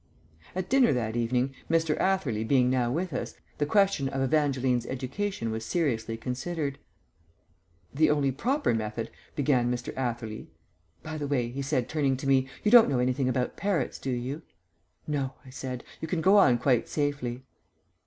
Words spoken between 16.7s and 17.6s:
safely."